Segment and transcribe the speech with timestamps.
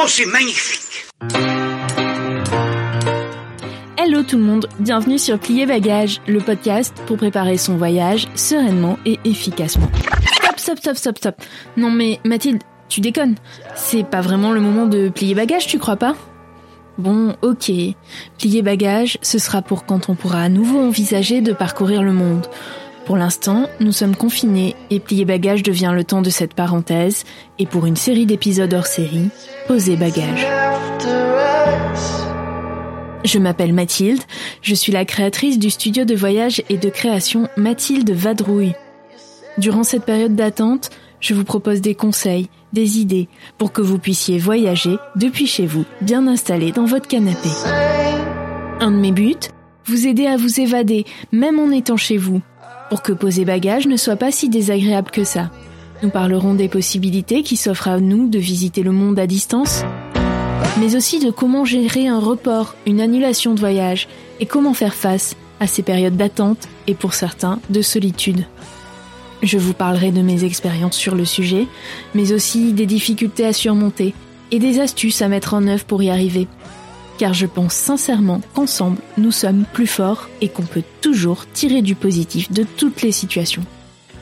[0.00, 1.08] Oh, c'est magnifique
[3.96, 8.96] Hello tout le monde, bienvenue sur Plier Bagage, le podcast pour préparer son voyage sereinement
[9.04, 9.90] et efficacement.
[10.34, 11.34] Stop, stop, stop, stop, stop.
[11.76, 13.34] Non mais Mathilde, tu déconnes.
[13.74, 16.14] C'est pas vraiment le moment de plier bagage, tu crois pas?
[16.96, 17.72] Bon, ok.
[18.38, 22.46] Plier bagage, ce sera pour quand on pourra à nouveau envisager de parcourir le monde.
[23.08, 27.24] Pour l'instant, nous sommes confinés et plier bagage devient le temps de cette parenthèse
[27.58, 29.30] et pour une série d'épisodes hors série,
[29.66, 30.46] poser bagage.
[33.24, 34.22] Je m'appelle Mathilde,
[34.60, 38.74] je suis la créatrice du studio de voyage et de création Mathilde Vadrouille.
[39.56, 40.90] Durant cette période d'attente,
[41.20, 45.86] je vous propose des conseils, des idées pour que vous puissiez voyager depuis chez vous,
[46.02, 47.48] bien installé dans votre canapé.
[48.80, 49.48] Un de mes buts,
[49.86, 52.42] vous aider à vous évader, même en étant chez vous,
[52.88, 55.50] pour que poser bagage ne soit pas si désagréable que ça.
[56.02, 59.84] Nous parlerons des possibilités qui s'offrent à nous de visiter le monde à distance,
[60.78, 64.08] mais aussi de comment gérer un report, une annulation de voyage,
[64.40, 68.46] et comment faire face à ces périodes d'attente et pour certains de solitude.
[69.42, 71.66] Je vous parlerai de mes expériences sur le sujet,
[72.14, 74.14] mais aussi des difficultés à surmonter
[74.50, 76.48] et des astuces à mettre en œuvre pour y arriver.
[77.18, 81.94] Car je pense sincèrement qu'ensemble, nous sommes plus forts et qu'on peut toujours tirer du
[81.94, 83.64] positif de toutes les situations.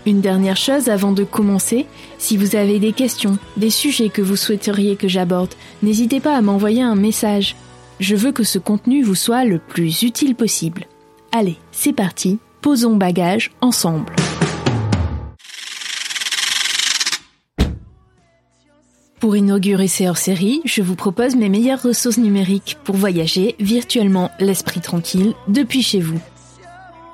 [0.07, 1.85] Une dernière chose avant de commencer,
[2.17, 5.53] si vous avez des questions, des sujets que vous souhaiteriez que j'aborde,
[5.83, 7.57] n'hésitez pas à m'envoyer un message.
[8.01, 10.87] Je veux que ce contenu vous soit le plus utile possible.
[11.33, 14.13] Allez, c'est parti, posons bagage ensemble.
[19.27, 24.81] Pour inaugurer ces hors-séries, je vous propose mes meilleures ressources numériques pour voyager virtuellement l'esprit
[24.81, 26.21] tranquille depuis chez vous.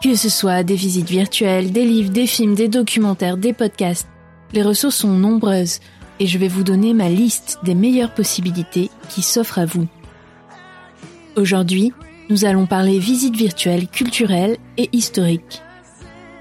[0.02, 4.08] Que ce soit des visites virtuelles, des livres, des films, des documentaires, des podcasts,
[4.52, 5.80] les ressources sont nombreuses
[6.20, 9.86] et je vais vous donner ma liste des meilleures possibilités qui s'offrent à vous.
[11.34, 11.94] Aujourd'hui,
[12.28, 15.62] nous allons parler visites virtuelles culturelles et historiques.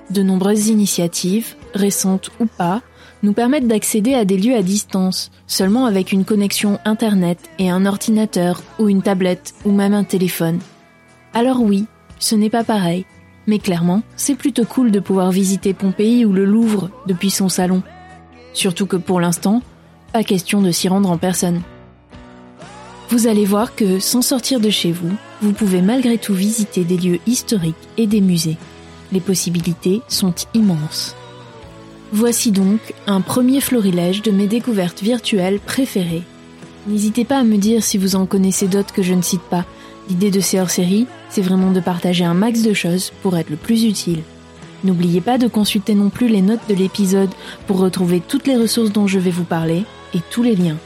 [0.10, 2.82] De nombreuses initiatives, récentes ou pas,
[3.24, 7.86] nous permettent d'accéder à des lieux à distance, seulement avec une connexion Internet et un
[7.86, 10.60] ordinateur ou une tablette ou même un téléphone.
[11.34, 11.86] Alors oui,
[12.20, 13.06] ce n'est pas pareil,
[13.48, 17.84] mais clairement, c'est plutôt cool de pouvoir visiter Pompéi ou le Louvre depuis son salon.
[18.54, 19.62] Surtout que pour l'instant,
[20.14, 21.62] pas question de s'y rendre en personne.
[23.10, 25.12] Vous allez voir que sans sortir de chez vous,
[25.42, 28.58] vous pouvez malgré tout visiter des lieux historiques et des musées.
[29.12, 31.16] Les possibilités sont immenses.
[32.14, 36.24] Voici donc un premier florilège de mes découvertes virtuelles préférées.
[36.88, 39.66] N'hésitez pas à me dire si vous en connaissez d'autres que je ne cite pas.
[40.10, 43.56] L'idée de ces hors-séries, c'est vraiment de partager un max de choses pour être le
[43.56, 44.24] plus utile.
[44.84, 47.30] N'oubliez pas de consulter non plus les notes de l'épisode
[47.66, 50.78] pour retrouver toutes les ressources dont je vais vous parler et tous les liens.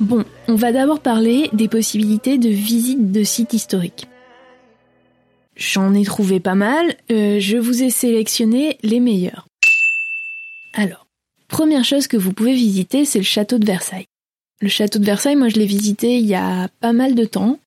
[0.00, 4.08] Bon, on va d'abord parler des possibilités de visite de sites historiques.
[5.56, 9.48] J'en ai trouvé pas mal, euh, je vous ai sélectionné les meilleurs.
[10.74, 11.06] Alors,
[11.48, 14.06] première chose que vous pouvez visiter, c'est le château de Versailles.
[14.60, 17.58] Le château de Versailles, moi je l'ai visité il y a pas mal de temps.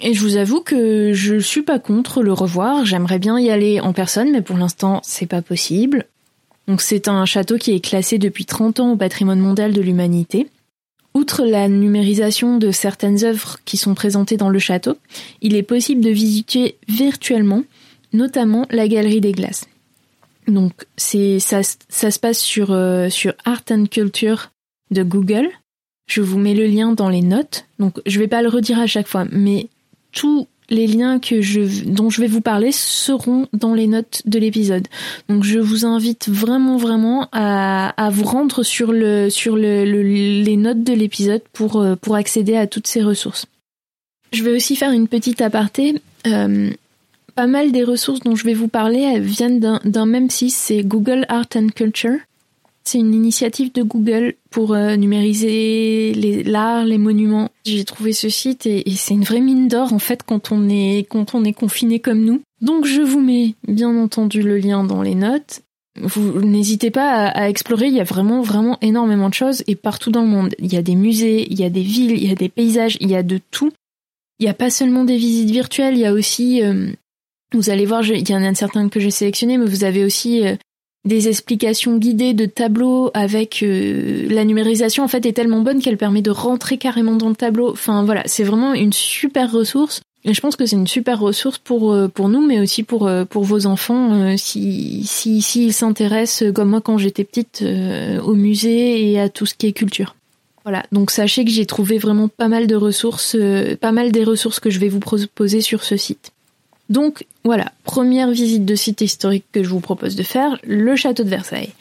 [0.00, 3.80] Et je vous avoue que je suis pas contre le revoir, j'aimerais bien y aller
[3.80, 6.06] en personne, mais pour l'instant c'est pas possible.
[6.68, 10.48] Donc c'est un château qui est classé depuis 30 ans au patrimoine mondial de l'humanité.
[11.12, 14.96] Outre la numérisation de certaines œuvres qui sont présentées dans le château,
[15.42, 17.64] il est possible de visiter virtuellement,
[18.12, 19.66] notamment la galerie des glaces.
[20.46, 24.50] Donc c'est ça, se passe sur euh, sur Art and Culture
[24.90, 25.48] de Google.
[26.06, 27.66] Je vous mets le lien dans les notes.
[27.78, 29.68] Donc je vais pas le redire à chaque fois, mais
[30.12, 31.20] tous les liens
[31.86, 34.86] dont je vais vous parler seront dans les notes de l'épisode.
[35.28, 40.56] Donc je vous invite vraiment vraiment à, vous rendre sur le sur le, le- les
[40.56, 43.46] notes de l'épisode pour euh, pour accéder à toutes ces ressources.
[44.32, 46.00] Je vais aussi faire une petite aparté.
[46.26, 46.70] Euh,
[47.34, 50.82] pas mal des ressources dont je vais vous parler viennent d'un d'un même site, c'est
[50.82, 52.18] Google Art and Culture.
[52.84, 57.50] C'est une initiative de Google pour euh, numériser l'art, les, monuments.
[57.64, 61.06] J'ai trouvé ce site et, c'est une vraie mine d'or en fait quand on est
[61.08, 62.40] quand on confiné comme nous.
[62.60, 65.62] Donc je vous mets bien entendu le lien dans les notes.
[66.00, 69.74] Vous n'hésitez pas à, à, explorer, il y a vraiment vraiment énormément de choses et
[69.74, 70.54] partout dans le monde.
[70.58, 72.96] Il y a des musées, il y a des villes, il y a des paysages,
[73.00, 73.72] il y a de tout.
[74.38, 76.90] Il n'y a pas seulement des visites virtuelles, il y a aussi euh,
[77.52, 80.46] vous allez voir, il y en a certains que j'ai sélectionnés, mais vous avez aussi
[80.46, 80.54] euh,
[81.04, 85.96] des explications guidées de tableaux avec euh, la numérisation en fait est tellement bonne qu'elle
[85.96, 87.70] permet de rentrer carrément dans le tableau.
[87.70, 90.02] Enfin voilà, c'est vraiment une super ressource.
[90.24, 93.10] Et je pense que c'est une super ressource pour euh, pour nous, mais aussi pour
[93.30, 97.64] pour vos enfants si si s'ils s'intéressent comme moi quand j'étais petite
[98.22, 100.16] au musée et à tout ce qui est culture.
[100.64, 103.34] Voilà, donc sachez que j'ai trouvé vraiment pas mal de ressources,
[103.80, 106.32] pas mal des ressources que je vais vous proposer sur ce site.
[106.90, 111.22] Donc voilà, première visite de site historique que je vous propose de faire, le château
[111.22, 111.72] de Versailles.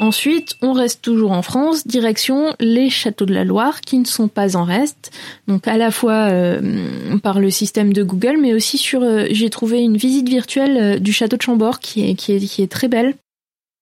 [0.00, 4.28] Ensuite, on reste toujours en France, direction les châteaux de la Loire qui ne sont
[4.28, 5.10] pas en reste.
[5.48, 9.50] Donc à la fois euh, par le système de Google, mais aussi sur euh, j'ai
[9.50, 12.70] trouvé une visite virtuelle euh, du château de Chambord qui est, qui est, qui est
[12.70, 13.16] très belle.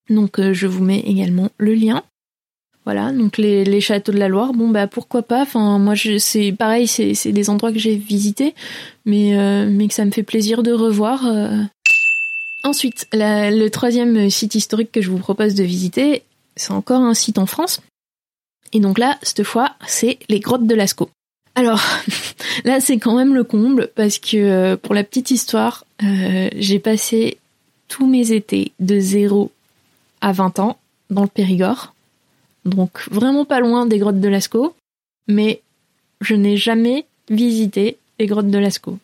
[0.09, 2.03] Donc je vous mets également le lien.
[2.87, 5.41] Voilà, donc les, châteaux de la Loire, bon bah pourquoi pas.
[5.41, 8.55] Enfin moi c'est pareil, c'est des endroits que j'ai visités,
[9.03, 11.27] mais euh, mais que ça me fait plaisir de revoir.
[11.27, 11.63] Euh.
[12.63, 16.23] Ensuite, le troisième site historique que je vous propose de visiter,
[16.55, 17.81] c'est encore un site en France.
[18.71, 21.09] Et donc là, cette fois, c'est les grottes de Lascaux.
[21.55, 21.83] Alors
[22.63, 25.83] là, c'est quand même le comble parce que euh, pour la petite histoire,
[26.55, 27.37] j'ai passé
[27.89, 29.51] tous mes étés de 0
[30.21, 30.77] à 20 ans
[31.09, 31.93] dans le Périgord
[32.67, 34.75] donc vraiment pas loin des grottes de Lascaux,
[35.27, 35.61] mais
[36.21, 38.97] je n'ai jamais visité les grottes de Lascaux.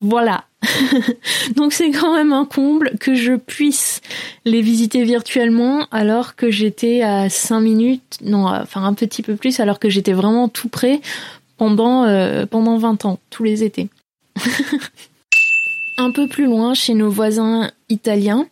[0.00, 0.44] Voilà.
[1.56, 4.00] Donc c'est quand même un comble que je puisse
[4.44, 9.60] les visiter virtuellement alors que j'étais à 5 minutes, non, enfin un petit peu plus,
[9.60, 11.00] alors que j'étais vraiment tout près
[11.58, 13.88] pendant, euh, pendant 20 ans, tous les étés.
[15.98, 18.46] un peu plus loin, chez nos voisins italiens,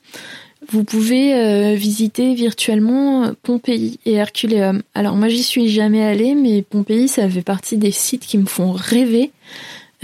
[0.70, 4.82] vous pouvez euh, visiter virtuellement Pompéi et Herculéum.
[4.94, 8.46] Alors moi j'y suis jamais allée, mais Pompéi ça fait partie des sites qui me
[8.46, 9.30] font rêver.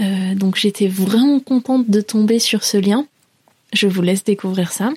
[0.01, 3.05] Euh, donc j'étais vraiment contente de tomber sur ce lien.
[3.73, 4.89] Je vous laisse découvrir ça.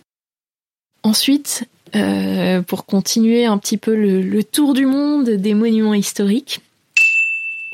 [1.02, 6.60] Ensuite, euh, pour continuer un petit peu le, tour du monde des monuments historiques,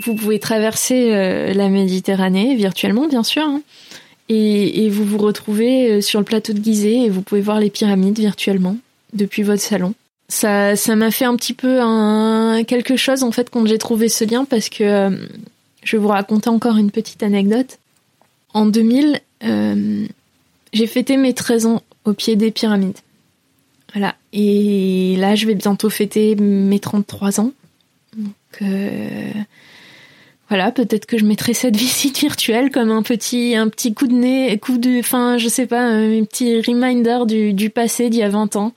[0.04, 3.44] vous pouvez traverser la Méditerranée virtuellement bien sûr.
[3.44, 3.62] Hein.
[4.28, 7.70] Et, vous vous retrouvez euh, sur le plateau de Gizeh et vous pouvez voir les
[7.70, 8.76] pyramides virtuellement
[9.12, 9.94] depuis votre salon.
[10.28, 11.80] Ça, ça m'a fait un petit peu
[12.66, 15.10] quelque chose en fait quand j'ai trouvé ce lien parce que euh,
[15.82, 17.78] je vais vous raconter encore une petite anecdote.
[18.54, 20.06] En 2000, euh,
[20.72, 22.98] j'ai fêté mes 13 ans au pied des pyramides.
[23.92, 24.16] Voilà.
[24.32, 27.52] Et là, je vais bientôt fêter mes 33 ans.
[28.16, 28.70] Donc,
[30.48, 34.14] voilà, peut-être que je mettrai cette visite virtuelle comme un petit, un petit coup de
[34.14, 38.28] nez, coup de, enfin, je sais pas, un petit reminder du, passé d'il y a
[38.28, 38.72] 20 ans.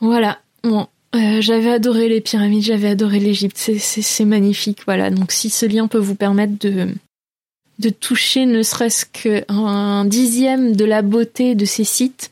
[0.00, 0.40] Voilà.
[0.64, 5.10] Bon, euh, j'avais adoré les pyramides, j'avais adoré l'Égypte, c'est magnifique, voilà.
[5.10, 6.88] Donc si ce lien peut vous permettre de,
[7.78, 12.30] de toucher ne serait-ce qu'un dixième de la beauté de ces sites,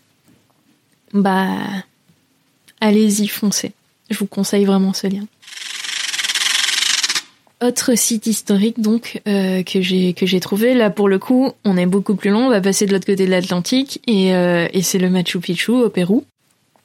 [1.12, 1.58] bah,
[2.80, 3.72] allez-y, foncez.
[4.10, 5.26] Je vous conseille vraiment ce lien.
[7.62, 11.76] Autre site historique donc euh, que j'ai que j'ai trouvé là pour le coup on
[11.76, 14.80] est beaucoup plus long on va passer de l'autre côté de l'Atlantique et, euh, et
[14.80, 16.24] c'est le Machu Picchu au Pérou.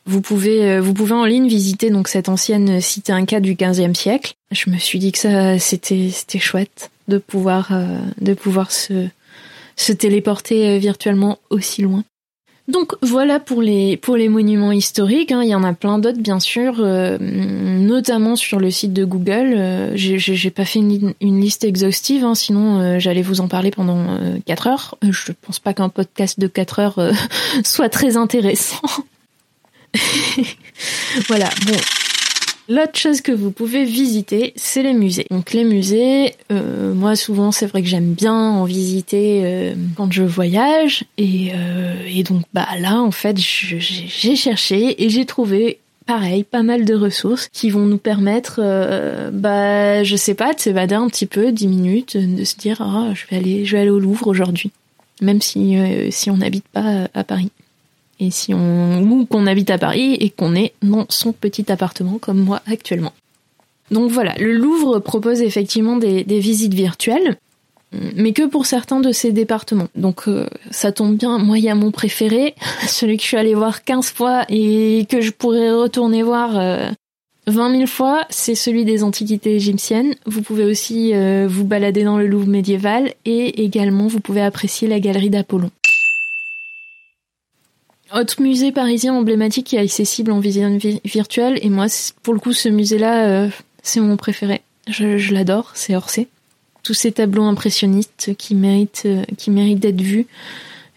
[0.06, 3.94] Vous pouvez euh, vous pouvez en ligne visiter donc cette ancienne cité inca du 15e
[3.94, 4.34] siècle.
[4.52, 7.72] Je me suis dit que ça c'était c'était chouette de pouvoir
[8.20, 9.08] de pouvoir se
[9.78, 12.04] se téléporter virtuellement aussi loin.
[12.68, 15.32] Donc voilà pour les pour les monuments historiques.
[15.32, 15.44] Hein.
[15.44, 19.54] Il y en a plein d'autres bien sûr, euh, notamment sur le site de Google.
[19.56, 24.18] Euh, j'ai pas fait une, liste exhaustive, hein, sinon euh, j'allais vous en parler pendant
[24.46, 24.98] 4 heures.
[25.04, 27.12] Je pense pas qu'un podcast de 4 heures
[27.64, 28.82] soit très intéressant.
[31.28, 31.50] voilà.
[31.68, 31.78] Bon,
[32.68, 35.28] L'autre chose que vous pouvez visiter, c'est les musées.
[35.30, 40.12] Donc les musées, euh, moi souvent c'est vrai que j'aime bien en visiter euh, quand
[40.12, 41.04] je voyage.
[41.18, 46.64] Et, euh, et, donc bah là en fait j'ai cherché et j'ai trouvé pareil pas
[46.64, 48.62] mal de ressources qui vont nous permettre
[49.32, 53.12] bah je sais pas de s'évader un petit peu 10 minutes de se dire ah
[53.14, 54.72] je vais aller je vais aller au Louvre aujourd'hui.
[55.22, 55.78] Même si
[56.10, 57.52] si on n'habite pas à Paris
[58.20, 62.18] et si on ou qu'on habite à Paris et qu'on est dans son petit appartement
[62.18, 63.14] comme moi actuellement.
[63.92, 67.38] Donc voilà, le Louvre propose effectivement des, visites virtuelles.
[68.16, 69.88] mais que pour certains de ces départements.
[69.96, 72.56] Donc euh, ça tombe bien, moi il y a mon préféré,
[72.88, 76.90] celui que je suis allée voir 15 fois et que je pourrais retourner voir euh,
[77.48, 80.16] 20 000 fois, c'est celui des antiquités égyptiennes.
[80.26, 84.88] Vous pouvez aussi euh, vous balader dans le Louvre médiéval et également vous pouvez apprécier
[84.88, 85.70] la galerie d'Apollon.
[88.14, 91.88] Autre musée parisien emblématique qui est accessible en vision virtuelle et moi
[92.22, 93.50] pour le coup ce musée-là euh,
[93.82, 94.62] c'est mon préféré.
[94.88, 96.28] Je, je l'adore, c'est Orsay
[96.86, 100.28] tous ces tableaux impressionnistes qui méritent, euh, qui méritent d'être vus.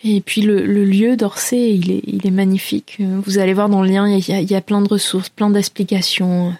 [0.05, 2.99] Et puis le, lieu d'Orsay, il est, il est magnifique.
[3.01, 5.29] Vous allez voir dans le lien, il y a, il y a plein de ressources,
[5.29, 6.55] plein d'explications.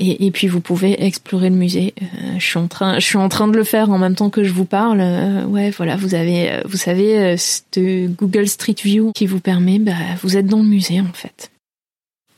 [0.00, 1.92] Et, et, puis vous pouvez explorer le musée.
[2.00, 4.30] Euh, je suis en train, je suis en train de le faire en même temps
[4.30, 5.00] que je vous parle.
[5.00, 9.92] Euh, ouais, voilà, vous avez, vous savez, ce Google Street View qui vous permet, bah,
[10.22, 11.50] vous êtes dans le musée en fait.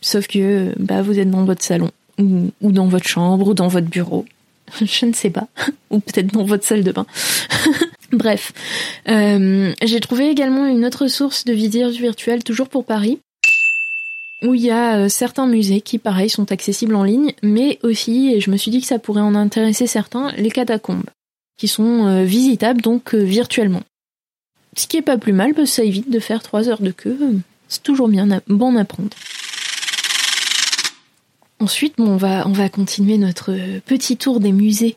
[0.00, 3.69] Sauf que, bah, vous êtes dans votre salon ou, ou dans votre chambre ou dans
[3.69, 4.25] votre bureau.
[4.81, 5.49] je ne sais pas,
[5.90, 7.07] ou peut-être dans votre salle de bain.
[8.12, 8.52] Bref,
[9.09, 13.21] euh, j'ai trouvé également une autre source de visite virtuelle, toujours pour Paris,
[14.42, 18.32] où il y a euh, certains musées qui, pareil, sont accessibles en ligne, mais aussi,
[18.32, 21.04] et je me suis dit que ça pourrait en intéresser certains, les catacombes,
[21.59, 23.82] qui sont euh, visitables donc virtuellement.
[24.76, 26.92] Ce qui est pas plus mal, parce que ça évite de faire trois heures de
[26.92, 27.18] queue.
[27.68, 28.85] C'est toujours bien bon à.
[31.59, 34.97] Ensuite, on, va, on va continuer notre petit tour des musées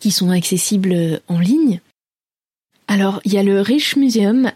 [0.00, 1.80] qui sont accessibles en ligne.
[2.88, 4.50] Alors, il y a le Rich Museum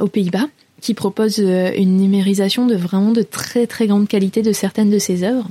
[0.00, 0.46] aux Pays-Bas
[0.82, 4.98] qui propose euh, une numérisation de vraiment de très très grande qualité de certaines de
[4.98, 5.48] ses œuvres.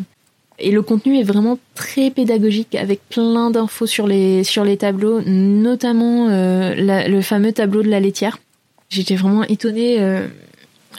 [0.59, 5.21] Et le contenu est vraiment très pédagogique avec plein d'infos sur les, sur les tableaux,
[5.25, 8.37] notamment euh, le fameux tableau de la laitière.
[8.89, 9.99] J'étais vraiment étonnée.
[9.99, 10.27] Euh,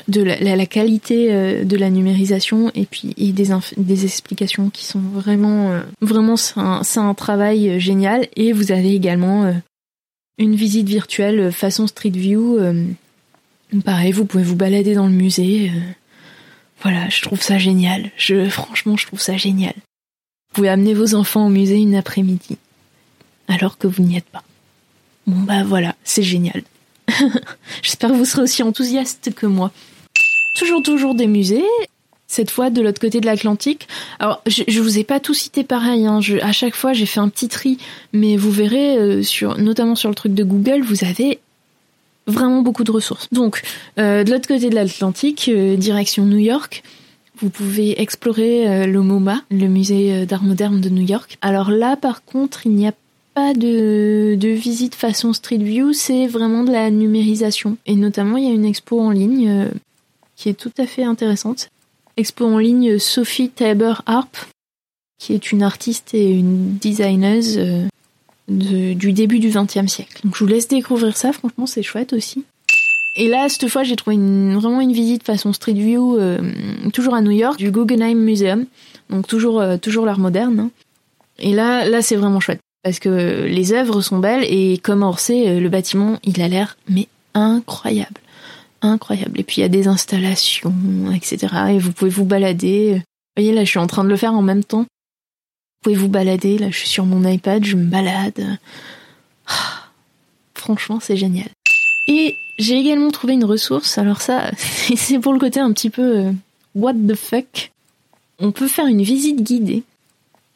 [0.09, 5.71] de la, qualité de la numérisation et puis des, des explications qui sont vraiment
[6.01, 9.53] vraiment c'est un, travail génial et vous avez également
[10.39, 12.59] une visite virtuelle façon Street View
[13.81, 15.73] pareil vous pouvez vous balader dans le musée
[16.83, 21.15] voilà je trouve ça génial je franchement je trouve ça génial vous pouvez amener vos
[21.15, 22.59] enfants au musée une après-midi
[23.49, 24.43] alors que vous n'y êtes pas
[25.27, 26.63] bon bah voilà c'est génial
[27.83, 29.71] J'espère que vous serez aussi enthousiaste que moi.
[30.59, 31.65] Toujours, toujours des musées.
[32.27, 33.89] Cette fois de l'autre côté de l'Atlantique.
[34.19, 36.07] Alors, je, je vous ai pas tout cité pareil.
[36.07, 36.21] Hein.
[36.41, 37.79] À chaque fois, j'ai fait un petit tri,
[38.13, 39.23] mais vous verrez euh,
[39.59, 41.41] notamment sur le truc de Google, vous avez
[42.27, 43.29] vraiment beaucoup de ressources.
[43.33, 43.63] Donc,
[43.99, 46.83] euh, de l'autre côté de l'Atlantique, euh, direction New York.
[47.37, 51.39] Vous pouvez explorer le MoMA, le musée d'art moderne de New York.
[51.41, 52.93] Alors là, par contre, il n'y a
[53.35, 57.77] pas de, de visite façon Street View, c'est vraiment de la numérisation.
[57.87, 59.69] Et notamment, il y a une expo en ligne euh,
[60.37, 61.71] qui est tout à fait intéressante.
[62.17, 64.37] Expo en ligne Sophie Taber Harp,
[65.19, 67.59] qui est une artiste et une designeuse
[68.51, 70.21] euh, du début du XXe siècle.
[70.25, 72.45] Donc je vous laisse découvrir ça, franchement c'est chouette aussi.
[73.15, 76.39] Et là, cette fois, j'ai trouvé une, vraiment une visite façon Street View, euh,
[76.95, 78.65] toujours à New York, du Guggenheim Museum,
[79.11, 80.61] donc toujours toujours l'art moderne.
[80.61, 80.71] Hein.
[81.39, 85.49] Et là, là, c'est vraiment chouette parce que les œuvres sont belles et comme Orsay,
[85.49, 88.21] euh, le bâtiment, il a l'air mais incroyable,
[88.83, 89.41] incroyable.
[89.41, 90.75] Et puis il y a des installations,
[91.15, 91.55] etc.
[91.71, 92.95] Et vous pouvez vous balader.
[92.97, 94.87] Vous voyez là, je suis en train de le faire en même temps.
[95.83, 96.59] Vous pouvez vous balader.
[96.59, 98.59] Là, je suis sur mon iPad, je me balade.
[99.49, 99.89] Ah,
[100.55, 101.49] franchement, c'est génial.
[102.07, 103.99] Et j'ai également trouvé une ressource.
[103.99, 106.33] Alors ça, c'est pour le côté un petit peu euh,
[106.77, 107.73] what the fuck.
[108.39, 109.83] On peut faire une visite guidée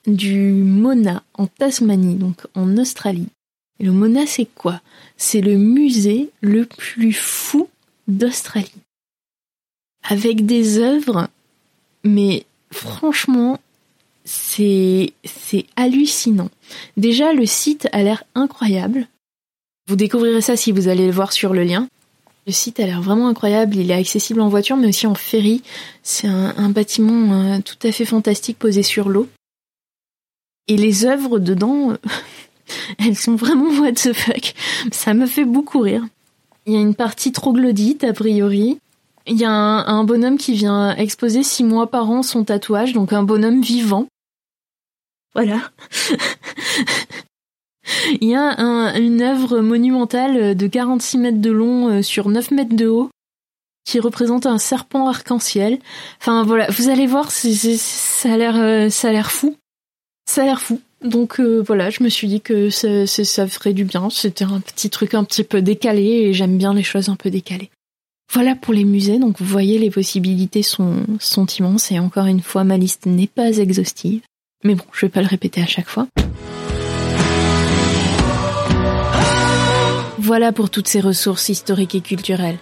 [0.07, 3.27] du Mona en Tasmanie, donc en Australie.
[3.81, 4.81] Le Mona, c'est quoi?
[5.17, 7.69] C'est le musée le plus fou
[8.07, 8.71] d'Australie.
[10.09, 11.27] Avec des œuvres,
[12.05, 13.59] mais franchement,
[14.27, 15.13] c'est,
[15.77, 16.51] hallucinant.
[16.97, 19.09] Déjà, le site a l'air incroyable.
[19.89, 21.89] Vous découvrirez ça si vous allez le voir sur le lien.
[22.47, 25.63] Le site a l'air vraiment incroyable, il est accessible en voiture mais aussi en ferry.
[26.03, 29.29] C'est un, bâtiment euh, tout à fait fantastique posé sur l'eau.
[30.69, 31.97] Et les œuvres dedans, euh,
[32.99, 34.55] elles sont vraiment what the fuck.
[34.93, 36.05] Ça me fait beaucoup rire.
[36.67, 38.79] Il y a une partie troglodyte, a priori.
[39.29, 43.13] Il y a un, bonhomme qui vient exposer six mois par an son tatouage, donc
[43.13, 44.07] un bonhomme vivant.
[45.37, 45.61] Voilà.
[48.21, 52.75] Il y a une œuvre monumentale de 46 mètres de long euh, sur 9 mètres
[52.75, 53.11] de haut
[53.85, 55.79] qui représente un serpent arc-en-ciel.
[56.21, 59.57] Enfin voilà, vous allez voir, ça a l'air, euh, ça a l'air fou.
[60.29, 60.81] Ça a l'air fou.
[61.03, 64.09] Donc euh, voilà, je me suis dit que ça, ferait du bien.
[64.11, 67.31] C'était un petit truc un petit peu décalé et j'aime bien les choses un peu
[67.31, 67.71] décalées.
[68.33, 72.65] Voilà pour les musées, donc vous voyez les possibilités sont immenses et encore une fois
[72.65, 74.23] ma liste n'est pas exhaustive.
[74.67, 76.09] Mais bon, je vais pas le répéter à chaque fois.
[80.19, 82.59] Voilà pour toutes ces ressources historiques et culturelles.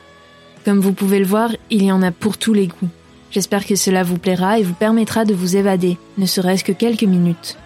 [0.67, 2.91] Comme vous pouvez le voir, il y en a pour tous les goûts.
[3.31, 7.05] J'espère que cela vous plaira et vous permettra de vous évader, ne serait-ce que quelques
[7.05, 7.57] minutes.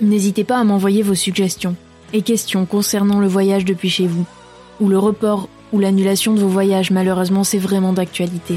[0.00, 1.76] N'hésitez pas à m'envoyer vos suggestions
[2.12, 4.26] et questions concernant le voyage depuis chez vous,
[4.80, 8.56] ou le report ou l'annulation de vos voyages, malheureusement c'est vraiment d'actualité.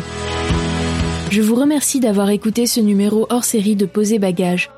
[1.29, 4.71] Je vous remercie d'avoir écouté ce numéro hors série de Poser Bagages.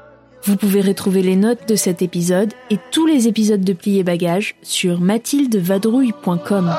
[0.43, 4.55] Vous pouvez retrouver les notes de cet épisode et tous les épisodes de Plier Bagages
[4.61, 6.73] sur mathildevadrouille.com.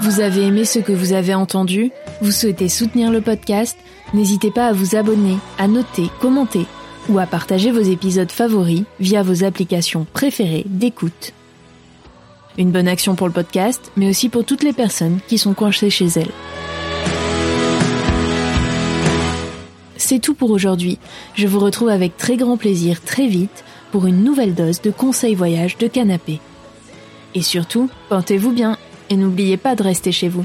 [0.00, 1.92] Vous avez aimé ce que vous avez entendu?
[2.22, 3.76] Vous souhaitez soutenir le podcast?
[4.14, 6.66] N'hésitez pas à vous abonner, à noter, commenter
[7.08, 11.32] ou à partager vos épisodes favoris via vos applications préférées d'écoute.
[12.58, 15.90] Une bonne action pour le podcast, mais aussi pour toutes les personnes qui sont coincées
[15.90, 16.32] chez elles.
[20.04, 20.98] C'est tout pour aujourd'hui.
[21.36, 25.36] Je vous retrouve avec très grand plaisir très vite pour une nouvelle dose de conseils
[25.36, 26.40] voyage de canapé.
[27.36, 28.78] Et surtout, portez-vous bien
[29.10, 30.44] et n'oubliez pas de rester chez vous.